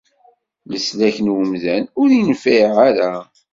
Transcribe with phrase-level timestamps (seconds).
[0.71, 3.11] Leslak n umdan, ur infiɛ ara.